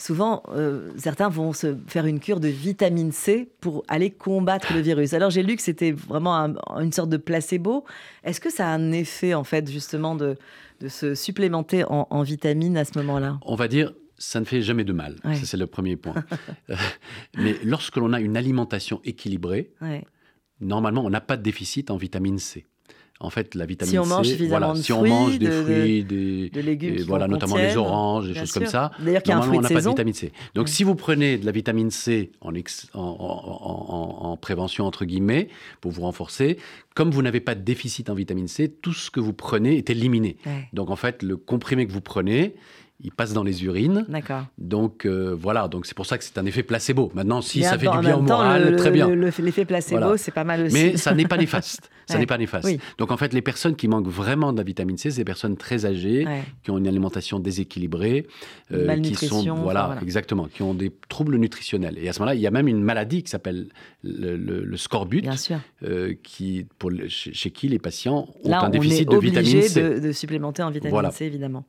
[0.00, 4.80] Souvent, euh, certains vont se faire une cure de vitamine C pour aller combattre le
[4.80, 5.12] virus.
[5.12, 7.84] Alors, j'ai lu que c'était vraiment un- une sorte de placebo.
[8.24, 10.36] Est-ce que ça a un effet, en fait, justement, de,
[10.80, 13.38] de se supplémenter en, en vitamines à ce moment-là?
[13.42, 15.16] On va dire, ça ne fait jamais de mal.
[15.22, 15.34] Ouais.
[15.36, 16.14] Ça, c'est le premier point.
[16.70, 16.76] Euh,
[17.36, 20.04] Mais lorsque l'on a une alimentation équilibrée, Ouais.
[20.60, 22.64] normalement, on n'a pas de déficit en vitamine C.
[23.22, 25.46] En fait, la vitamine Si on C, mange voilà, de si on fruits, mange des
[25.46, 28.64] de- de- fruits, des, De légumes qui voilà, en notamment les oranges, des choses comme
[28.66, 28.90] ça.
[28.98, 30.32] D'ailleurs, Normalement, on n'a pas de vitamine C.
[30.54, 34.86] Donc, si vous prenez de la vitamine C en, ex- en- en- en- en prévention,
[34.86, 35.48] entre guillemets,
[35.82, 36.56] pour vous renforcer,
[36.94, 39.90] comme vous n'avez pas de déficit en vitamine C, tout ce que vous prenez est
[39.90, 40.38] éliminé.
[40.72, 42.54] Donc, en fait, le comprimé que vous prenez,
[43.02, 44.04] il passe dans les urines.
[44.08, 44.44] D'accord.
[44.58, 45.68] Donc, euh, voilà.
[45.68, 47.10] Donc, c'est pour ça que c'est un effet placebo.
[47.14, 49.08] Maintenant, si Mais ça fait du bien au moral, le- très bien.
[49.08, 50.18] le- le- L'effet placebo, Voilà.
[50.18, 50.74] c'est pas mal aussi.
[50.74, 51.90] Mais ça n'est pas néfaste.
[52.06, 52.20] Ça Ouais.
[52.20, 52.64] n'est pas néfaste.
[52.66, 52.78] Oui.
[52.98, 55.56] Donc en fait, les personnes qui manquent vraiment de la vitamine C, c'est des personnes
[55.56, 56.42] très âgées, Ouais.
[56.62, 58.26] qui ont une alimentation déséquilibrée,
[58.72, 60.02] euh, qui sont voilà, voilà.
[60.02, 61.96] exactement, qui ont des troubles nutritionnels.
[61.98, 63.68] Et à ce moment-là, il y a même une maladie qui s'appelle
[64.02, 65.58] le, scorbut, Bien sûr.
[65.84, 69.62] euh, qui pour chez, chez qui les patients ont Là, un déficit on de vitamine
[69.62, 69.80] C.
[69.82, 71.10] de, de supplémenter en vitamine Voilà.
[71.12, 71.64] C, évidemment.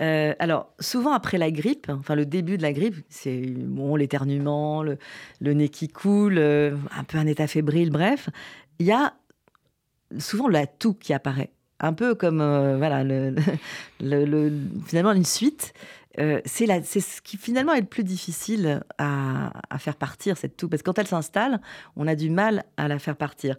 [0.00, 0.34] Euh,
[0.80, 4.98] souvent après la grippe, enfin le début de la grippe, c'est bon, l'éternuement, le,
[5.40, 8.28] nez qui coule, euh, un peu un état fébrile, bref.
[8.78, 9.14] Il y a
[10.18, 11.50] souvent la toux qui apparaît.
[11.78, 13.34] Un peu comme euh, voilà, le,
[14.00, 14.52] le- le-
[14.86, 15.72] finalement une suite.
[16.18, 16.66] Euh, c'est
[17.00, 20.68] ce qui finalement est le plus difficile à, faire partir, cette toux.
[20.68, 21.60] Parce que quand elle s'installe,
[21.94, 23.56] on a du mal à la faire partir.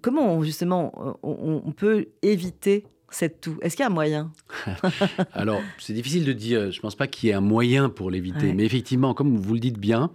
[0.00, 4.30] Comment, justement, on peut éviter cette toux Est-ce qu'il y a un moyen
[5.32, 6.70] Alors, c'est difficile de dire.
[6.70, 8.48] Je ne pense pas qu'il y ait un moyen pour l'éviter.
[8.48, 8.54] Ouais.
[8.54, 10.10] Mais effectivement, comme vous le dites bien,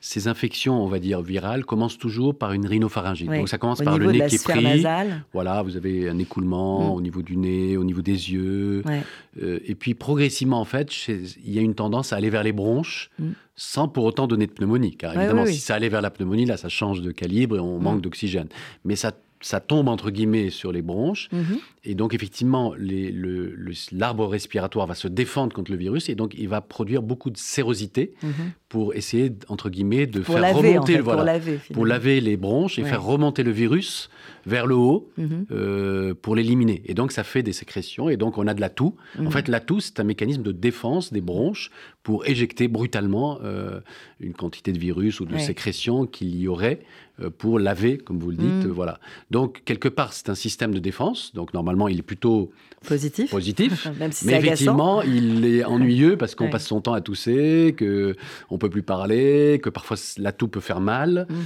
[0.00, 3.30] ces infections, on va dire virales, commencent toujours par une rhinopharyngite.
[3.30, 4.62] Donc ça commence Au par le nez qui est pris.
[4.62, 6.92] nasale Voilà, vous avez un écoulement Mm.
[6.96, 8.82] au niveau du nez, au niveau des yeux.
[8.84, 9.02] Ouais.
[9.42, 12.42] Euh, et puis progressivement, en fait, chez- il y a une tendance à aller vers
[12.42, 13.28] les bronches Mm.
[13.54, 14.96] sans pour autant donner de pneumonie.
[14.96, 15.54] Car Ouais, évidemment, oui, oui.
[15.54, 17.82] si ça allait vers la pneumonie, là, ça change de calibre et on Mm.
[17.82, 18.48] manque d'oxygène.
[18.84, 19.12] Mais ça,
[19.42, 21.28] ça tombe, entre guillemets, sur les bronches.
[21.32, 21.58] Mhm.
[21.84, 23.54] Et donc, effectivement, le-
[23.92, 27.36] l'arbre respiratoire va se défendre contre le virus et donc il va produire beaucoup de
[27.36, 28.30] sérosité Mhm.
[28.68, 31.60] pour essayer, entre guillemets, de Pour faire laver, en remonter fait, le voilà, pour laver.
[31.74, 32.88] pour laver les bronches et Ouais.
[32.88, 34.08] faire remonter le virus
[34.46, 35.46] vers le haut Mhm.
[35.50, 36.82] euh, pour l'éliminer.
[36.86, 38.94] Et donc, ça fait des sécrétions et donc on a de la toux.
[39.18, 41.70] En fait, la toux, c'est un mécanisme de défense des bronches
[42.02, 43.80] pour éjecter brutalement euh,
[44.20, 45.38] une quantité de virus ou de Ouais.
[45.40, 46.80] sécrétion qu'il y aurait
[47.20, 48.64] euh, pour laver, comme vous le dites.
[48.64, 48.70] Mm.
[48.70, 48.98] euh, Voilà.
[49.30, 51.32] Donc, quelque part, c'est un système de défense.
[51.34, 52.50] Donc, normalement, il est plutôt
[52.86, 53.30] Positif.
[53.30, 53.86] positif.
[54.00, 54.46] Même si Mais agaçant.
[54.52, 56.50] effectivement, il est ennuyeux parce qu'on Ouais.
[56.50, 58.16] passe son temps à tousser, que
[58.50, 61.26] on peut plus parler, que parfois la toux peut faire mal.
[61.30, 61.36] Mhm.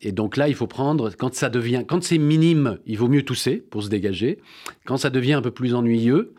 [0.00, 3.22] Et donc là, il faut prendre quand ça devient, quand c'est minime, il vaut mieux
[3.22, 4.38] tousser pour se dégager.
[4.84, 6.32] Quand ça devient un peu plus ennuyeux,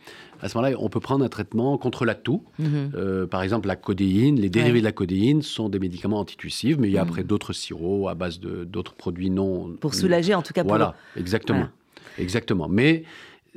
[0.43, 2.43] à ce moment-là, on peut prendre un traitement contre la toux.
[2.59, 2.91] Mhm.
[2.95, 4.79] Euh, par exemple, la codéine, les dérivés Ouais.
[4.81, 7.09] de la codéine sont des médicaments antitussifs, mais il y a Mhm.
[7.09, 9.75] après d'autres sirops à base d'autres produits non.
[9.79, 11.59] Pour soulager, en tout cas, pour Voilà, exactement.
[11.59, 11.71] Voilà.
[12.19, 12.67] Exactement.
[12.69, 13.03] Mais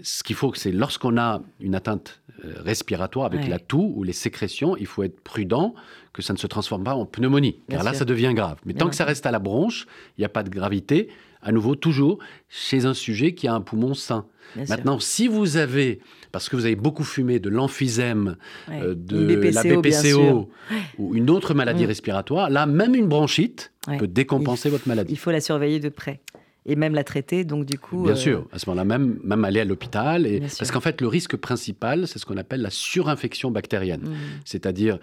[0.02, 3.48] ce qu'il faut, c'est lorsqu'on a une atteinte euh, respiratoire avec Ouais.
[3.48, 5.74] la toux ou les sécrétions, il faut être prudent
[6.12, 8.00] que ça ne se transforme pas en pneumonie, Bien car là, sûr.
[8.00, 8.58] ça devient grave.
[8.66, 11.08] Mais Bien tant que ça reste à la bronche, il n'y a pas de gravité.
[11.46, 14.26] À nouveau, toujours chez un sujet qui a un poumon sain.
[14.56, 14.74] Bien sûr.
[14.76, 16.00] Maintenant, si vous avez,
[16.32, 18.36] parce que vous avez beaucoup fumé, de l'emphysème,
[18.68, 18.80] Ouais.
[18.82, 20.50] euh, de BPCO, la BPCO
[20.98, 21.88] ou une autre maladie Mm.
[21.88, 23.96] respiratoire, là, même une bronchite Ouais.
[23.96, 25.12] peut décompenser votre maladie.
[25.12, 26.20] Il faut la surveiller de près.
[26.68, 28.02] Et même la traiter, donc du coup...
[28.02, 30.26] Bien euh, sûr, à ce moment-là, même, même aller à l'hôpital.
[30.26, 30.40] Et...
[30.40, 34.00] Parce qu'en fait, le risque principal, c'est ce qu'on appelle la surinfection bactérienne.
[34.02, 34.16] mhm.
[34.44, 34.98] C'est-à-dire,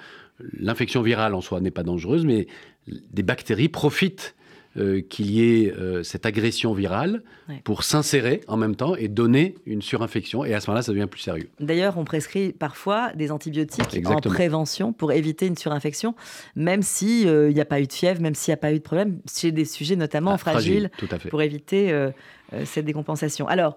[0.60, 2.47] l'infection virale en soi n'est pas dangereuse, mais
[2.88, 4.36] des bactéries profitent
[4.77, 7.59] euh, qu'il y ait euh, cette agression virale Ouais.
[7.65, 10.45] pour s'insérer en même temps et donner une surinfection.
[10.45, 11.49] Et à ce moment-là, ça devient plus sérieux.
[11.59, 14.15] D'ailleurs, on prescrit parfois des antibiotiques Exactement.
[14.15, 16.15] en prévention pour éviter une surinfection,
[16.55, 18.83] même s'il n'y a pas eu de fièvre, même s'il n'y a pas eu de
[18.83, 21.27] problème, chez des sujets notamment Ah, fragiles, Tout à fait.
[21.29, 22.12] pour éviter euh,
[22.53, 23.45] euh, cette décompensation.
[23.47, 23.75] Alors,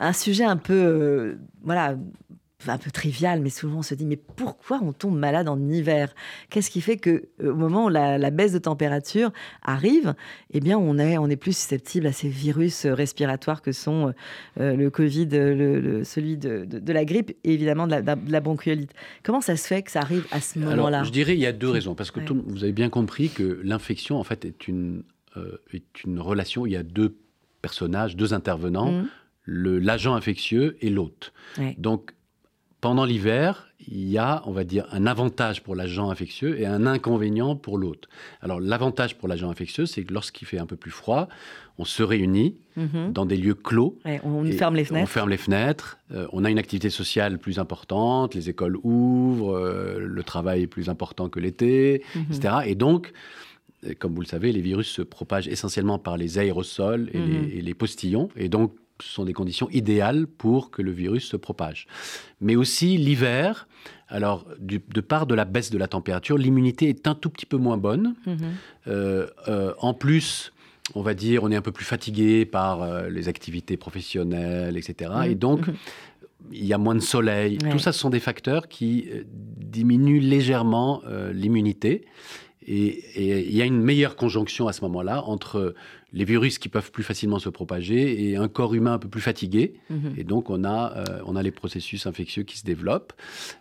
[0.00, 1.96] un sujet un peu, euh, voilà,
[2.70, 6.14] un peu trivial, mais souvent on se dit, mais pourquoi on tombe malade en hiver?
[6.50, 10.14] Qu'est-ce qui fait que euh, au moment où la, la baisse de température arrive,
[10.52, 14.12] eh bien, on est, on est plus susceptible à ces virus euh, respiratoires que sont
[14.60, 18.02] euh, le Covid, le, le- celui de, de- de la grippe et évidemment de la,
[18.02, 18.92] de la bronchiolite.
[19.22, 21.02] Comment ça se fait que ça arrive à ce moment-là?
[21.04, 21.94] je dirais il y a deux raisons.
[21.94, 22.26] Parce que Ouais.
[22.26, 25.02] tout- vous avez bien compris que l'infection, en fait, est une,
[25.36, 26.66] euh, est une relation.
[26.66, 27.16] Il y a deux
[27.60, 29.04] personnages, deux intervenants,
[29.44, 31.32] le- l'agent infectieux et l'hôte.
[31.58, 31.74] Ouais.
[31.78, 32.12] Donc,
[32.82, 36.84] pendant l'hiver, il y a, on va dire, un avantage pour l'agent infectieux et un
[36.84, 38.08] inconvénient pour l'hôte.
[38.42, 41.28] Alors, l'avantage pour l'agent infectieux, c'est que lorsqu'il fait un peu plus froid,
[41.78, 43.12] on se réunit Mhm.
[43.12, 43.98] dans des lieux clos.
[44.04, 45.08] Ouais, on Et ferme les On fenêtres.
[45.10, 45.98] ferme les fenêtres.
[46.14, 48.34] euh, on a une activité sociale plus importante.
[48.34, 49.56] Les écoles ouvrent.
[49.56, 52.24] euh, le travail est plus important que l'été, Mhm.
[52.30, 52.54] etc.
[52.66, 53.12] Et donc,
[53.86, 57.26] euh, comme vous le savez, les virus se propagent essentiellement par les aérosols et, Mhm.
[57.30, 58.28] les, et les postillons.
[58.36, 61.86] Et donc, ce sont des conditions idéales pour que le virus se propage.
[62.40, 63.66] Mais aussi l'hiver.
[64.08, 67.46] Alors, du- de part de la baisse de la température, l'immunité est un tout petit
[67.46, 68.14] peu moins bonne.
[68.26, 68.36] Mhm.
[68.88, 70.52] Euh, euh, en plus,
[70.94, 75.10] on va dire, on est un peu plus fatigué par euh, les activités professionnelles, etc.
[75.24, 75.34] Et Mhm.
[75.36, 75.74] donc, Mhm.
[76.52, 77.58] il y a moins de soleil.
[77.62, 77.70] Ouais.
[77.70, 79.08] Tout ça, ce sont des facteurs qui
[79.56, 82.04] diminuent légèrement l'immunité.
[82.66, 85.74] Et, et il y a une meilleure conjonction à ce moment-là entre
[86.12, 89.20] les virus qui peuvent plus facilement se propager et un corps humain un peu plus
[89.20, 89.74] fatigué.
[89.90, 90.14] Mhm.
[90.16, 93.12] Et donc, on a, euh, on a les processus infectieux qui se développent.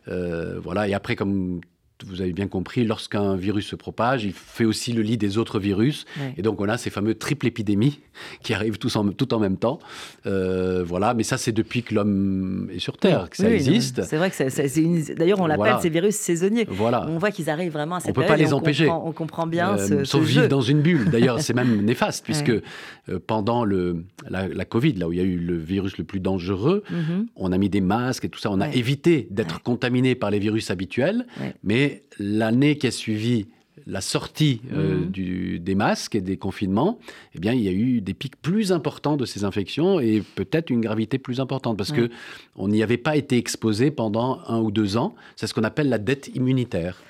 [0.07, 0.87] Euh, voilà.
[0.87, 1.61] Et après, comme
[2.05, 5.59] vous avez bien compris, lorsqu'un virus se propage, il fait aussi le lit des autres
[5.59, 6.05] virus.
[6.19, 6.33] Ouais.
[6.37, 7.99] Et donc, on a ces fameux triple épidémies
[8.43, 9.79] qui arrivent tous en, tout en même temps.
[10.25, 11.13] Euh, voilà.
[11.13, 14.03] Mais ça, c'est depuis que l'homme est sur Terre que ça Oui, existe.
[14.03, 15.79] C'est vrai que c'est une- D'ailleurs, on l'appelle Voilà.
[15.81, 16.65] ces virus saisonniers.
[16.69, 17.05] Voilà.
[17.09, 18.85] On voit qu'ils arrivent vraiment à cette peut pas période et les on empêcher.
[18.85, 20.47] comprend- on comprend bien Euh, ce, sauf ce vivre jeu.
[20.47, 21.09] dans une bulle.
[21.09, 22.61] D'ailleurs, c'est même néfaste, puisque Ouais.
[23.09, 26.03] euh, pendant le, la, la Covid, là où il y a eu le virus le
[26.03, 27.27] plus dangereux, Mhm.
[27.35, 28.51] on a mis des masques et tout ça.
[28.51, 31.25] On a évité d'être contaminé par les virus habituels.
[31.39, 31.53] Ouais.
[31.91, 33.47] Mais l'année qui a suivi
[33.87, 35.05] la sortie euh, Mhm.
[35.11, 36.99] du- des masques et des confinements,
[37.33, 40.69] eh bien, il y a eu des pics plus importants de ces infections et peut-être
[40.69, 42.07] une gravité plus importante parce Ouais.
[42.07, 42.09] que
[42.55, 45.15] on n'y avait pas été exposé pendant un ou deux ans.
[45.35, 47.01] C'est ce qu'on appelle la dette immunitaire.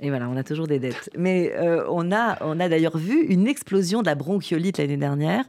[0.00, 1.10] Et voilà, on a toujours des dettes.
[1.18, 5.44] Mais euh, on a, on a d'ailleurs vu une explosion de la bronchiolite l'année dernière.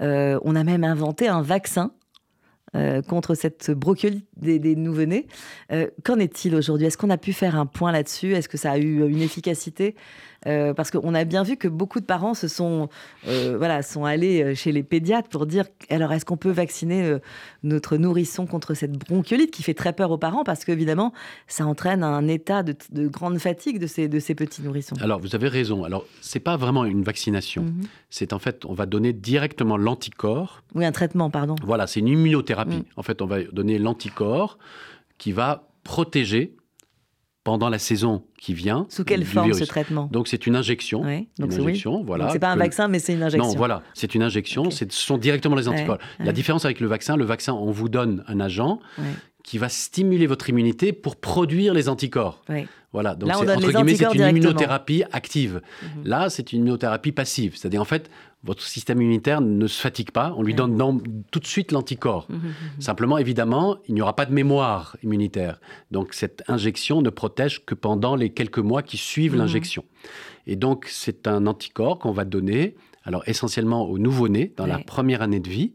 [0.00, 1.92] Euh, on a même inventé un vaccin
[2.74, 5.26] euh, contre cette bronchiolite des, des nouveau-nés.
[5.72, 6.86] Euh, Qu'en est-il aujourd'hui?
[6.86, 8.34] Est-ce qu'on a pu faire un point là-dessus?
[8.34, 9.94] Est-ce que ça a eu une efficacité?
[10.46, 12.88] Euh, Parce qu'on a bien vu que beaucoup de parents se sont,
[13.28, 17.16] euh, voilà, sont allés euh, chez les pédiatres pour dire alors est-ce qu'on peut vacciner
[17.62, 21.12] notre nourrisson contre cette bronchiolite qui fait très peur aux parents parce qu'évidemment
[21.46, 24.96] ça entraîne un état de, de grande fatigue de ces, de ces petits nourrissons.
[25.00, 25.84] Alors, vous avez raison.
[25.84, 27.62] Alors, c'est pas vraiment une vaccination.
[27.62, 27.82] Mhm.
[28.10, 30.62] C'est en fait, on va donner directement l'anticorps.
[30.74, 31.56] Oui, un traitement, pardon.
[31.62, 32.76] Voilà, c'est une immunothérapie.
[32.76, 32.84] Mm.
[32.96, 34.58] En fait, on va donner l'anticorps
[35.18, 36.54] qui va protéger
[37.44, 38.86] pendant la saison qui vient.
[38.88, 39.60] Sous quelle forme virus.
[39.62, 40.08] ce traitement?
[40.10, 41.02] Donc, c'est une injection.
[41.38, 41.60] Donc une oui.
[41.72, 42.30] injection, voilà.
[42.30, 43.50] C'est pas un que- vaccin, mais c'est une injection.
[43.50, 44.62] Non, voilà, c'est une injection.
[44.64, 44.72] Ok.
[44.72, 45.98] c'est- Ce sont directement les anticorps.
[46.18, 49.04] Ouais, La différence avec le vaccin, le vaccin, on vous donne un agent Ouais.
[49.44, 52.42] qui va stimuler votre immunité pour produire les anticorps.
[52.92, 55.60] Voilà, donc Là, on c'est donne entre les guillemets, c'est une immunothérapie active.
[55.82, 55.88] Mhm.
[56.06, 58.08] Là, c'est une immunothérapie passive, c'est-à-dire en fait,
[58.44, 60.98] votre système immunitaire ne se fatigue pas, on lui donne dans-
[61.30, 62.26] tout de suite l'anticorps.
[62.28, 62.52] Mhm, mhm.
[62.80, 65.60] Simplement, évidemment, il n'y aura pas de mémoire immunitaire.
[65.90, 69.84] Donc, cette injection ne protège que pendant les quelques mois qui suivent l'injection.
[70.46, 72.74] Et donc, c'est un anticorps qu'on va donner,
[73.06, 75.72] alors essentiellement aux nouveau-nés dans la première année de vie,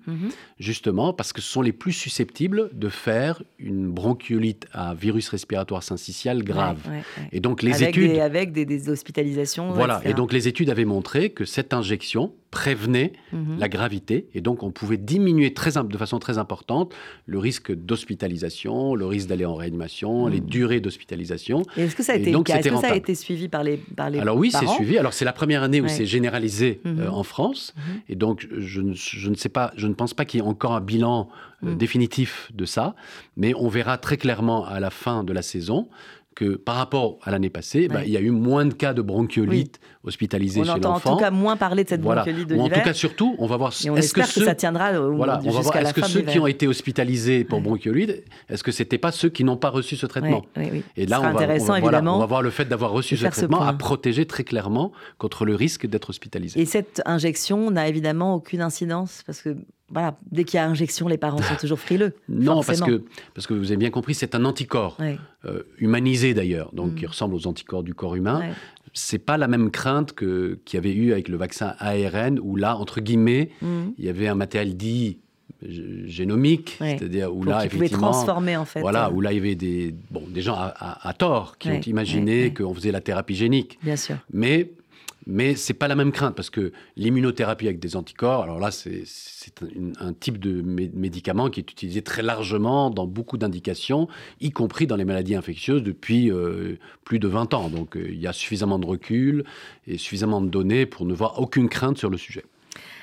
[0.59, 5.83] justement parce que ce sont les plus susceptibles de faire une bronchiolite à virus respiratoire
[5.83, 6.77] syncytial grave.
[6.85, 7.29] Ouais, ouais, ouais.
[7.31, 8.11] Et donc, les avec études.
[8.13, 9.71] Des, avec des, des hospitalisations.
[9.71, 13.57] Voilà, et donc les études avaient montré que cette injection prévenait Mhm.
[13.59, 16.93] la gravité, et donc on pouvait diminuer très, de façon très importante
[17.27, 17.71] le risque
[18.19, 20.31] d'hospitalisation, le risque d'aller en réanimation, Mhm.
[20.31, 21.63] les durées d'hospitalisation.
[21.77, 24.09] Est-ce que ça a été, donc, Est-ce que ça a été suivi par les, par
[24.09, 24.97] les Alors oui, c'est suivi.
[24.97, 25.89] Alors c'est la première année où Ouais.
[25.89, 27.13] c'est généralisé euh, Mhm.
[27.13, 27.73] en France,
[28.07, 30.47] et donc je, ne- je ne sais pas, je ne pense pas qu'il y ait
[30.47, 31.29] encore un bilan
[31.65, 32.95] euh, définitif de ça,
[33.35, 35.89] mais on verra très clairement à la fin de la saison
[36.35, 39.01] que par rapport à l'année passée, bah, il y a eu moins de cas de
[39.01, 41.11] bronchiolite hospitalisés On chez entend en l'enfant.
[41.17, 42.21] tout cas moins parler de cette Voilà.
[42.23, 42.83] bronchiolite de Ou en tout l'hiver.
[42.83, 43.73] cas, surtout, on va voir.
[43.83, 45.75] Et on espère que, ceux, ça tiendra au- voilà, on va voir.
[45.77, 46.47] Est-ce que ceux qui ont l'hiver.
[46.55, 47.63] été hospitalisés pour Ouais.
[47.65, 50.83] bronchiolite, est-ce que c'était pas ceux qui n'ont pas reçu ce traitement Oui, oui, oui.
[50.95, 52.15] Et Ce là, on va, on intéressant va- voilà, évidemment.
[52.17, 53.67] on va voir le fait d'avoir reçu ce ce traitement point.
[53.67, 56.59] à protéger très clairement contre le risque d'être hospitalisé.
[56.61, 59.57] Et cette injection n'a évidemment aucune incidence parce que
[59.91, 62.13] voilà, dès qu'il y a injection, les parents sont toujours frileux.
[62.29, 64.97] Non, parce que, parce que vous avez bien compris, c'est un anticorps,
[65.45, 66.95] euh, humanisé d'ailleurs, donc Mm.
[66.95, 68.39] qui ressemble aux anticorps du corps humain.
[68.39, 68.51] ouais.
[68.93, 72.55] C'est pas la même crainte que qu'il y avait eu avec le vaccin ARN, où
[72.55, 73.93] là, entre guillemets, Mhm.
[73.99, 75.19] il y avait un matériel dit
[76.05, 78.79] génomique, c'est-à-dire où Pour là, effectivement, transformer en fait.
[78.81, 81.57] Voilà, euh, où là, il y avait des, bon, des gens à, à- à tort
[81.57, 83.77] qui ont imaginé qu'on faisait la thérapie génique.
[83.83, 84.15] Bien sûr.
[84.31, 84.71] Mais,
[85.27, 88.71] mais ce n'est pas la même crainte, parce que l'immunothérapie avec des anticorps, alors là,
[88.71, 89.53] c'est c'est
[89.99, 94.07] un, type de mé- médicament qui est utilisé très largement dans beaucoup d'indications,
[94.41, 97.69] y compris dans les maladies infectieuses depuis euh, plus de 20 ans.
[97.69, 99.43] Donc euh, il y a suffisamment de recul
[99.87, 102.43] et suffisamment de données pour ne voir aucune crainte sur le sujet.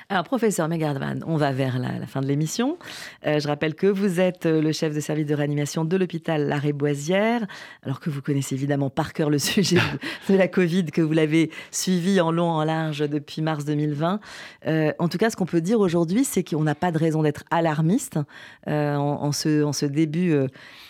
[0.09, 2.77] Alors, professeur Megardvan, on va vers la, la fin de l'émission.
[3.25, 6.47] Euh, je rappelle que vous êtes euh, le chef de service de réanimation de l'hôpital
[6.47, 7.45] Larrey-Boisière,
[7.83, 9.81] alors que vous connaissez évidemment par cœur le sujet
[10.29, 14.21] de, la Covid, que vous l'avez suivi en long, en large depuis mars 2020.
[14.67, 17.21] Euh, en tout cas, ce qu'on peut dire aujourd'hui, c'est qu'on n'a pas de raison
[17.21, 18.17] d'être alarmiste
[18.65, 20.33] en, ce, début,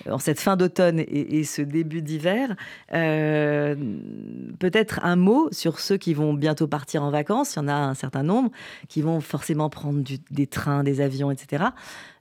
[0.07, 2.55] en cette fin d'automne et, et ce début d'hiver.
[2.89, 7.55] Peut-être un mot sur ceux qui vont bientôt partir en vacances.
[7.55, 8.51] Il y en a un certain nombre
[8.87, 11.65] qui vont forcément prendre du- des trains, des avions, etc.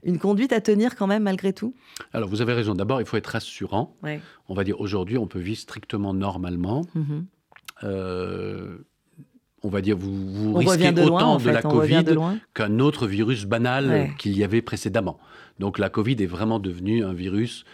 [0.02, 1.74] Une conduite à tenir quand même malgré tout?
[2.12, 3.94] Alors vous avez raison, d'abord il faut être rassurant.
[4.02, 4.20] Ouais.
[4.48, 6.82] On va dire aujourd'hui on peut vivre strictement normalement.
[6.94, 7.26] Mhm.
[7.84, 8.78] Euh,
[9.62, 12.04] on va dire vous, vous On risquez loin, autant de la on Covid
[12.54, 14.12] qu'un autre virus banal Ouais.
[14.18, 15.18] qu'il y avait précédemment.
[15.58, 17.64] Donc la Covid est vraiment devenue un virus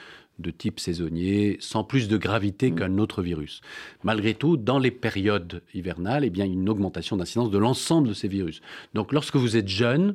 [0.42, 2.74] de type saisonnier, sans plus de gravité Mm.
[2.74, 3.60] qu'un autre virus.
[4.02, 7.58] Malgré tout, dans les périodes hivernales, eh bien, il y a une augmentation d'incidence de
[7.58, 8.60] l'ensemble de ces virus.
[8.94, 10.14] Donc lorsque vous êtes jeune,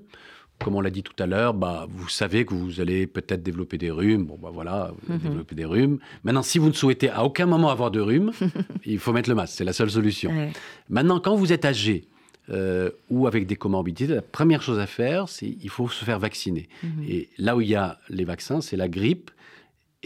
[0.60, 3.78] comme on l'a dit tout à l'heure, bah, vous savez que vous allez peut-être développer
[3.78, 4.26] des rhumes.
[4.26, 5.30] Bon, bah voilà, vous allez Mhm.
[5.30, 6.00] développer des rhumes.
[6.24, 8.32] Maintenant, si vous ne souhaitez à aucun moment avoir de rhume,
[8.86, 9.54] il faut mettre le masque.
[9.56, 10.32] C'est la seule solution.
[10.32, 10.52] Ouais.
[10.90, 12.06] Maintenant, quand vous êtes âgé
[12.50, 16.18] euh, ou avec des comorbidités, la première chose à faire, c'est il faut se faire
[16.18, 16.70] vacciner.
[16.82, 17.04] Mhm.
[17.08, 19.30] Et là où il y a les vaccins, c'est la grippe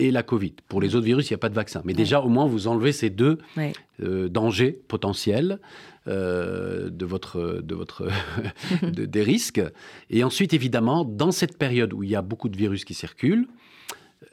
[0.01, 0.53] et la Covid.
[0.67, 1.81] Pour les autres virus, il n'y a pas de vaccin.
[1.85, 3.73] Mais déjà, au moins, vous enlevez ces deux Ouais.
[4.03, 5.59] euh, dangers potentiels
[6.07, 8.07] euh, de votre, de votre
[8.83, 9.61] de- des risques.
[10.09, 13.47] Et ensuite, évidemment, dans cette période où il y a beaucoup de virus qui circulent,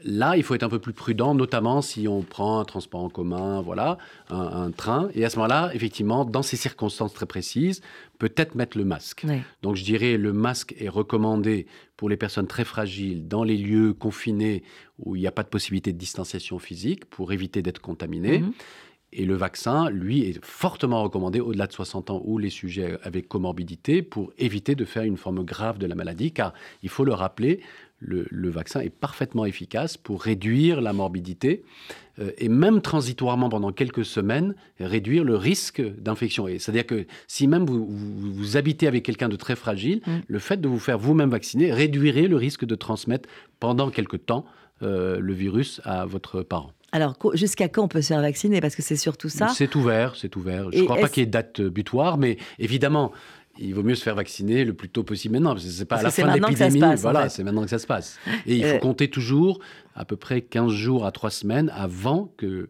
[0.04, 3.08] là, il faut être un peu plus prudent, notamment si on prend un transport en
[3.08, 3.98] commun, voilà,
[4.30, 5.08] un, un train.
[5.14, 7.80] Et à ce moment-là, effectivement, dans ces circonstances très précises,
[8.18, 9.24] peut-être mettre le masque.
[9.62, 13.92] Donc je dirais le masque est recommandé pour les personnes très fragiles dans les lieux
[13.92, 14.62] confinés
[14.98, 18.40] où il n'y a pas de possibilité de distanciation physique pour éviter d'être contaminé.
[18.40, 18.52] Mhm.
[19.10, 23.26] Et le vaccin, lui, est fortement recommandé au-delà de 60 ans ou les sujets avec
[23.26, 27.14] comorbidité pour éviter de faire une forme grave de la maladie, car il faut le
[27.14, 27.60] rappeler,
[28.00, 31.64] le, le vaccin est parfaitement efficace pour réduire la morbidité
[32.18, 36.46] euh, et même transitoirement pendant quelques semaines réduire le risque d'infection.
[36.46, 40.20] C'est-à-dire que si même vous, vous, vous habitez avec quelqu'un de très fragile, Mm.
[40.26, 43.28] le fait de vous faire vous-même vacciner réduirait le risque de transmettre
[43.60, 44.44] pendant quelque temps
[44.82, 46.72] euh, le virus à votre parent.
[46.92, 48.60] Alors, jusqu'à quand on peut se faire vacciner?
[48.60, 49.48] Parce que c'est surtout ça.
[49.48, 50.70] C'est ouvert, c'est ouvert.
[50.72, 53.12] Je ne crois pas qu'il y ait date butoir, mais évidemment,
[53.58, 55.98] il vaut mieux se faire vacciner le plus tôt possible maintenant, parce que c'est pas
[55.98, 56.84] Parce à la fin de l'épidémie.
[56.84, 57.28] en Voilà, fait.
[57.30, 58.18] c'est maintenant que ça se passe.
[58.46, 59.58] Et il Euh, faut compter toujours
[59.94, 62.68] à peu près 15 jours à 3 semaines avant que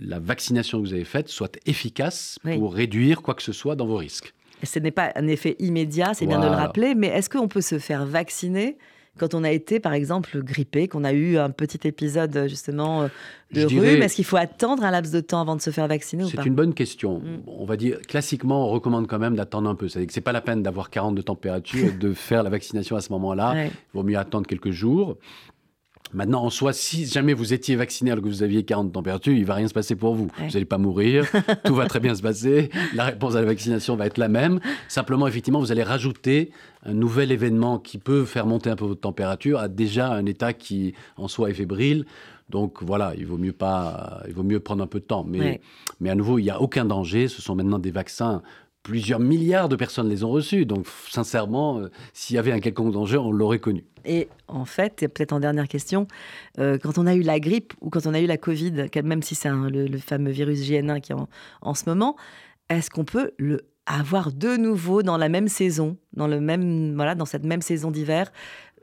[0.00, 2.58] la vaccination que vous avez faite soit efficace Oui.
[2.58, 4.32] pour réduire quoi que ce soit dans vos risques.
[4.64, 7.60] Ce n'est pas un effet immédiat, c'est bien de le rappeler, mais est-ce qu'on peut
[7.60, 8.78] se faire vacciner
[9.18, 13.04] quand on a été, par exemple, grippé, qu'on a eu un petit épisode justement
[13.52, 15.86] de Je rhume Est-ce qu'il faut attendre un laps de temps avant de se faire
[15.86, 17.18] vacciner ou pas C'est une bonne question.
[17.18, 17.42] Mm.
[17.46, 19.88] On va dire, classiquement, on recommande quand même d'attendre un peu.
[19.88, 22.96] C'est-à-dire que c'est pas la peine d'avoir 40 de température et de faire la vaccination
[22.96, 23.52] à ce moment-là.
[23.52, 23.66] Ouais.
[23.66, 25.18] Il vaut mieux attendre quelques jours.
[26.14, 29.32] Maintenant, en soi, si jamais vous étiez vacciné alors que vous aviez 40 de température,
[29.32, 30.24] il va rien se passer pour vous.
[30.38, 30.46] Ouais.
[30.46, 31.24] Vous n'allez pas mourir,
[31.64, 34.60] tout va très bien se passer, la réponse à la vaccination va être la même.
[34.88, 36.50] Simplement, effectivement, vous allez rajouter
[36.84, 40.52] un nouvel événement qui peut faire monter un peu votre température à déjà un état
[40.52, 42.04] qui, en soi, est fébrile.
[42.50, 45.24] Donc voilà, il vaut mieux pas, il vaut mieux prendre un peu de temps.
[45.26, 45.60] Mais, Ouais.
[46.00, 47.28] mais à nouveau, il n'y a aucun danger.
[47.28, 48.42] Ce sont maintenant des vaccins.
[48.82, 50.66] Plusieurs milliards de personnes les ont reçus.
[50.66, 53.84] Donc, sincèrement, euh, s'il y avait un quelconque danger, on l'aurait connu.
[54.04, 56.08] Et en fait, peut-être en dernière question,
[56.58, 59.22] euh, quand on a eu la grippe ou quand on a eu la Covid, même
[59.22, 61.28] si c'est le, fameux virus JN1 qui est en,
[61.60, 62.16] en ce moment,
[62.68, 67.14] est-ce qu'on peut le avoir de nouveau dans la même saison, dans le même voilà,
[67.14, 68.30] dans cette même saison d'hiver,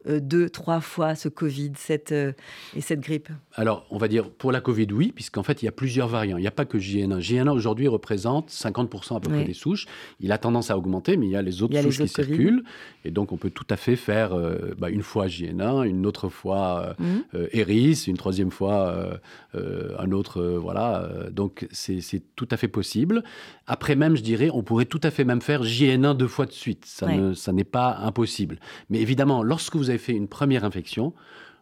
[0.08, 2.32] deux, trois fois ce Covid, cette euh,
[2.76, 5.68] et cette grippe Alors, on va dire pour la Covid, oui, puisqu'en fait, il y
[5.68, 6.38] a plusieurs variants.
[6.38, 7.20] Il n'y a pas que JN1.
[7.20, 9.46] JN1 aujourd'hui représente 50% à peu près Oui.
[9.46, 9.86] des souches.
[10.20, 12.14] Il a tendance à augmenter, mais il y a les autres a les souches qui
[12.14, 12.28] Covid.
[12.28, 12.64] circulent.
[13.06, 16.30] Et donc, on peut tout à fait faire euh, bah, une fois JN1, une autre
[16.30, 17.24] fois euh, Mhm.
[17.36, 19.18] euh, Eris, une troisième fois euh,
[19.56, 20.42] euh, un autre.
[20.42, 21.04] euh, voilà.
[21.04, 22.00] euh, donc, c'est
[22.36, 23.24] tout à fait possible.
[23.68, 26.52] Après, même, je dirais, on pourrait tout à fait même faire JN1 deux fois de
[26.52, 26.86] suite.
[26.86, 28.60] Ça ne- ça n'est pas impossible.
[28.90, 31.14] Mais évidemment, lorsque vous avez fait une première infection,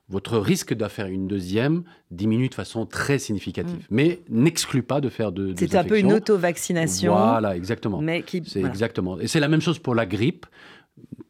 [0.10, 3.86] votre risque de faire une deuxième diminue de façon très significative.
[3.90, 8.02] Mais n'exclut pas de faire de, C'est un peu une auto-vaccination, Voilà, exactement.
[8.02, 8.74] mais qui C'est voilà.
[8.74, 9.20] exactement.
[9.20, 10.46] Et c'est la même chose pour la grippe.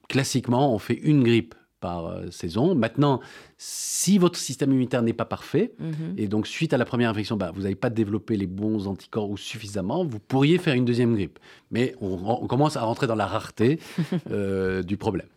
[0.07, 2.75] Classiquement, on fait une grippe par euh, saison.
[2.75, 3.19] Maintenant,
[3.59, 6.13] si votre système immunitaire n'est pas parfait, Mhm.
[6.17, 9.29] et donc suite à la première infection, bah, vous n'avez pas développé les bons anticorps
[9.29, 11.39] ou suffisamment, vous pourriez faire une deuxième grippe.
[11.71, 13.79] Mais on, on commence à rentrer dans la rareté
[14.31, 15.27] euh, du problème.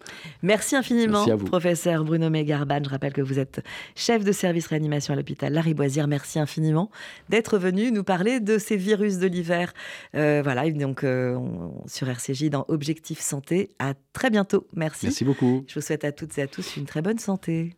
[0.42, 1.46] Merci infiniment, Merci à vous.
[1.46, 2.80] professeur Bruno Mégarban.
[2.84, 3.62] Je rappelle que vous êtes
[3.96, 6.06] chef de service réanimation à l'hôpital Lariboisière.
[6.06, 6.90] Merci infiniment
[7.30, 9.72] d'être venu nous parler de ces virus de l'hiver.
[10.14, 11.38] Euh, voilà, donc euh,
[11.86, 13.70] sur RCJ dans Objectif Santé.
[13.78, 14.66] À très bientôt.
[14.74, 15.06] Merci.
[15.06, 15.64] Merci beaucoup.
[15.66, 17.74] Je vous souhaite à toutes et à tous une très bonne santé.